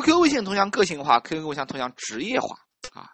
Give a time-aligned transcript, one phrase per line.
[0.00, 2.56] QQ 微信头像个性化，QQ 头像头像职业化
[2.92, 3.10] 啊。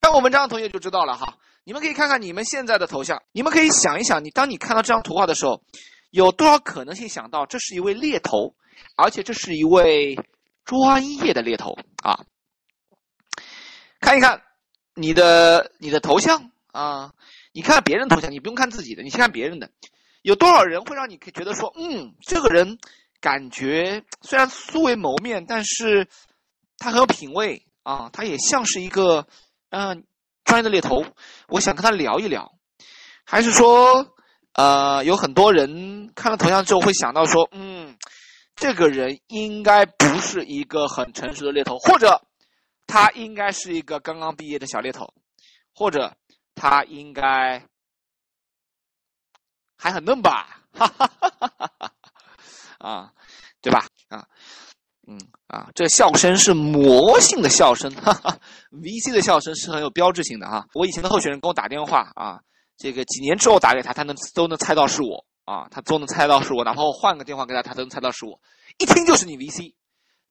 [0.00, 1.38] 看我文章的同学就知道了哈。
[1.64, 5.62] 你们可以看看你们现在的头像，你们可以想一想，你当你看到这张图画的时候，
[6.10, 8.54] 有多少可能性想到这是一位猎头，
[8.96, 10.18] 而且这是一位
[10.64, 12.20] 专业的猎头啊？
[13.98, 14.42] 看一看
[14.94, 17.14] 你的你的头像啊，
[17.52, 19.70] 你看别人头像，你不用看自己的，你先看别人的，
[20.20, 22.78] 有多少人会让你觉得说，嗯，这个人
[23.24, 26.06] 感觉虽然素未谋面，但是
[26.76, 29.26] 他很有品位啊，他也像是一个
[29.70, 30.04] 嗯。
[30.46, 31.02] 专业的猎头，
[31.48, 32.52] 我想跟他聊一聊，
[33.24, 34.14] 还是说，
[34.52, 37.96] 呃，有很多人看了头像之后会想到说，嗯，
[38.54, 42.20] 这个人应该不是一个很成熟的猎头，或者
[42.86, 45.14] 他应该是一个刚刚毕业的小猎头，
[45.74, 46.14] 或者
[46.54, 47.66] 他应该
[49.78, 51.73] 还很嫩吧，哈哈哈哈哈哈，
[52.78, 53.10] 啊，
[53.60, 53.86] 对吧？
[54.08, 54.26] 啊。
[55.06, 55.18] 嗯
[55.48, 58.38] 啊，这笑声是魔性的笑声，哈哈
[58.72, 60.64] ，VC 的笑声是很有标志性的哈。
[60.72, 62.40] 我以前的候选人跟我打电话啊，
[62.78, 68.40] 这个几年之后打给他，他能都能猜到是我啊，他都能猜到是我，哪怕我换个电话给他，他都能猜到是我，
[68.78, 69.74] 一听就是你 VC，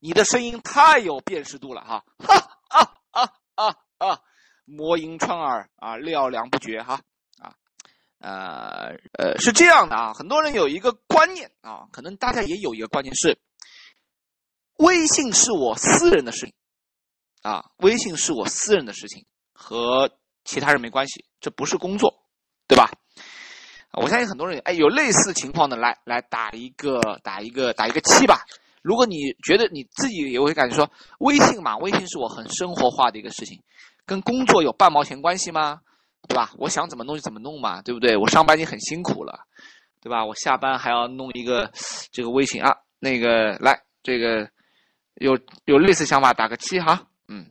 [0.00, 2.34] 你的声音太有辨识度了哈，哈
[2.68, 4.18] 啊啊啊啊，
[4.64, 7.00] 魔音穿耳啊，料凉不绝哈，
[8.24, 13.38] 呃呃是这样的啊，很多人有一个观念啊，可能大家也有一个观念是。
[14.78, 16.54] 微信是我私人的事情，
[17.42, 20.10] 啊，微信是我私人的事情，和
[20.44, 22.12] 其他人没关系，这不是工作，
[22.66, 22.90] 对吧？
[23.92, 28.44] 我相信很多人，哎，有类似情况的，来来打一个打一个打一个七吧。
[28.82, 33.62] 如果你觉得你自己也会感觉说，微信嘛，微信是我很生活化的一个事情，
[34.04, 35.82] 跟工作有半毛钱关系吗？
[36.28, 36.52] 对吧？
[36.58, 38.16] 我想怎么弄就怎么弄嘛，对不对？
[38.16, 39.38] 我上班已经很辛苦了，
[40.00, 40.24] 对吧？
[40.24, 41.70] 我下班还要弄一个
[42.12, 44.48] 这个微信啊，那个来这个。
[45.20, 47.46] 有有类似想法，打个七哈，嗯，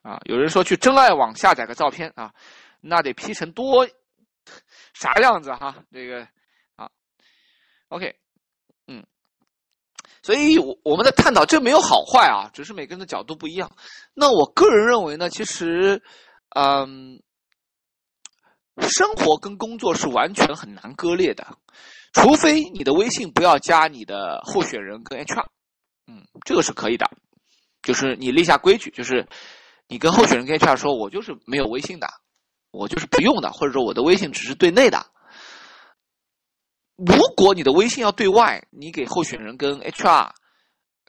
[0.00, 2.32] 啊，有人说去真爱网下载个照片啊，
[2.80, 3.86] 那得 P 成多
[4.94, 5.84] 啥样子哈？
[5.92, 6.26] 这个
[6.76, 6.88] 啊
[7.88, 8.16] ，OK，
[8.86, 9.04] 嗯，
[10.22, 13.70] 所以我我们在探讨这没有好坏啊，只是每个人的角度不一样。
[14.14, 16.02] 那我个人认为呢，其实，
[16.56, 17.22] 嗯，
[18.82, 21.58] 生活跟工作是完全很难割裂的，
[22.12, 25.46] 除非你的微信不要加你的候选人跟 HR。
[26.06, 27.10] 嗯，这个是可以的，
[27.82, 29.26] 就是你立下规矩，就是
[29.88, 32.08] 你跟候选人跟 HR 说，我就是没有微信的，
[32.72, 35.06] 我就是不用的，或者说我的微信只是对内的。
[36.96, 40.30] 如果你的微信要对外，你给候选人跟 HR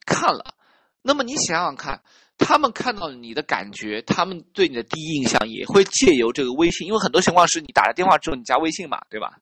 [0.05, 0.55] 看了，
[1.01, 2.01] 那么你想想看，
[2.38, 9.38] 他们看到你的感觉，他们对你的第一印象也会借由这个微信，因为很多情况是你打了电话之后你加微信嘛，对吧？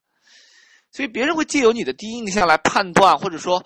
[0.92, 3.64] 所以别人会借由你的第一印象来判断，或者说。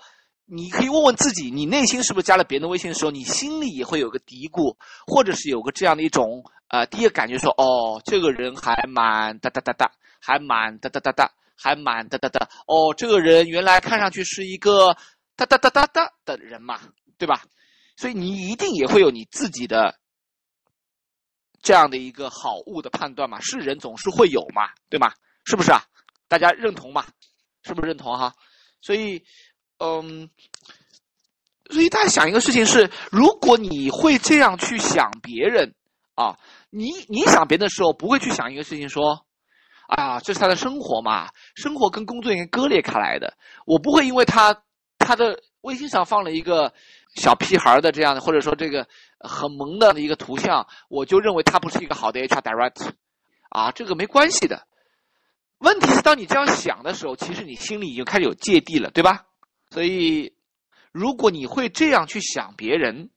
[0.50, 4.74] 你可以问问自己，你内心是不是加了别人的微信的时候，你心里也会有个嘀咕，
[5.06, 12.48] 或者是有个这样的一种呃第一个感觉，说哦，这个人还蛮哒哒哒哒，还蛮哒哒哒哒，还蛮哒哒哒。
[12.66, 14.96] 哦，这个人原来看上去是一个
[15.36, 16.80] 哒哒哒哒哒的人嘛，
[17.18, 17.42] 对吧？
[17.98, 19.98] 所以你一定也会有你自己的
[21.60, 25.12] 这样的一个好物的判断嘛，是人总是会有嘛，对吗？
[25.44, 25.82] 是不是啊？
[26.28, 27.06] 大家认同吗？
[27.64, 28.34] 是不是认同哈？
[28.80, 29.24] 所以。
[29.80, 30.28] 嗯，
[31.70, 35.72] 所以大家想一个事情是：如果你会这样去想别人
[36.16, 36.36] 啊，
[36.68, 39.24] 你你想别人的时候，不会去想一个事情说，
[39.86, 43.38] 啊，这是他的生活嘛，生活跟工作应该割裂开来的。
[43.66, 44.64] 我不会因为他
[44.98, 46.74] 他的微信上放了一个
[47.18, 48.86] 小屁孩的这样的，或者说这个
[49.18, 52.92] 很萌的一个图像，我就认为他不是一个好的 HR Direct，
[53.50, 54.68] 啊，这个没关系的。
[55.58, 59.26] 问题是，当你这样想的时候，其实你心里已经开始有芥蒂了，对吧？
[59.70, 60.32] 所以，
[60.92, 63.10] 如果你会这样去想别人，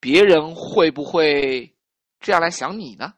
[0.00, 1.74] 别人会不会
[2.18, 3.12] 这样来想你呢？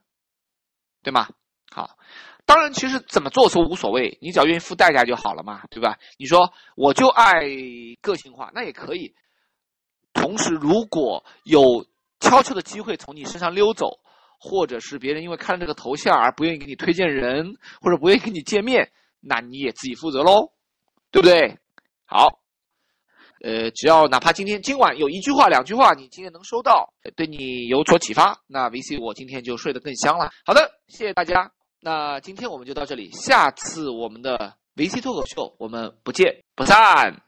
[1.05, 1.29] 对吗？
[1.71, 1.97] 好，
[2.45, 5.97] 当然，其实怎么做都无所谓，你只要愿意付代价就好了嘛，对吧？
[6.19, 7.43] 你说我就爱
[8.03, 9.15] 个性化，那也可以。
[10.15, 11.85] 同时，如果有
[12.21, 13.99] 悄悄的机会从你身上溜走，
[14.41, 18.91] 或者是别人因为看了这个头像而不愿意给你推荐人，或者不愿意跟你见面，
[19.21, 20.53] 那你也自己负责喽，
[21.11, 21.59] 对不对？
[22.07, 22.41] 好。
[23.43, 30.31] 呃，只要哪怕今天今晚有一句话、两句话，你今天能收到，对你有所启发，那 VC 我今天就睡得更香了。
[30.47, 31.53] 好的，谢谢大家。
[31.81, 37.25] 那今天我们就到这里，下次我们的 VC 脱口秀，我们不见不散。